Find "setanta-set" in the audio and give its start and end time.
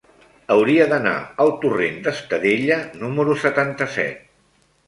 3.47-4.29